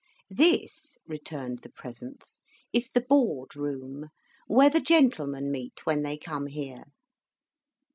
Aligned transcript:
"This," 0.31 0.97
returned 1.07 1.59
the 1.59 1.69
presence, 1.69 2.41
"is 2.73 2.89
the 2.89 3.01
Board 3.07 3.55
Room. 3.55 4.07
Where 4.47 4.71
the 4.71 4.81
gentlemen 4.81 5.51
meet 5.51 5.85
when 5.85 6.01
they 6.01 6.17
come 6.17 6.47
here." 6.47 6.85